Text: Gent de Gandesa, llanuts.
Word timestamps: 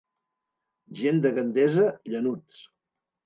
Gent 1.01 1.19
de 1.27 1.31
Gandesa, 1.37 1.85
llanuts. 2.13 2.65